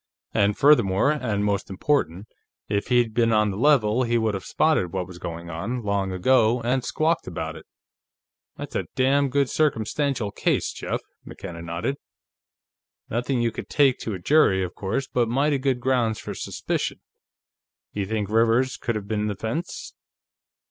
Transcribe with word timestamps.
And 0.33 0.57
furthermore, 0.57 1.11
and 1.11 1.45
most 1.45 1.69
important, 1.69 2.25
if 2.67 2.87
he'd 2.87 3.13
been 3.13 3.31
on 3.31 3.51
the 3.51 3.55
level, 3.55 4.01
he 4.01 4.17
would 4.17 4.33
have 4.33 4.43
spotted 4.43 4.91
what 4.91 5.05
was 5.05 5.19
going 5.19 5.51
on, 5.51 5.83
long 5.83 6.11
ago, 6.11 6.59
and 6.63 6.83
squawked 6.83 7.27
about 7.27 7.55
it." 7.55 7.67
"That's 8.57 8.75
a 8.75 8.87
damn 8.95 9.29
good 9.29 9.47
circumstantial 9.47 10.31
case, 10.31 10.71
Jeff," 10.73 11.01
McKenna 11.23 11.61
nodded. 11.61 11.97
"Nothing 13.11 13.43
you 13.43 13.51
could 13.51 13.69
take 13.69 13.99
to 13.99 14.15
a 14.15 14.19
jury, 14.19 14.63
of 14.63 14.73
course, 14.73 15.05
but 15.07 15.29
mighty 15.29 15.59
good 15.59 15.79
grounds 15.79 16.17
for 16.17 16.33
suspicion.... 16.33 16.99
You 17.93 18.07
think 18.07 18.27
Rivers 18.27 18.77
could 18.77 18.95
have 18.95 19.07
been 19.07 19.27
the 19.27 19.35
fence?" 19.35 19.93